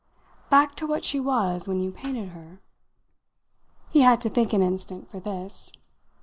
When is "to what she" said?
0.77-1.19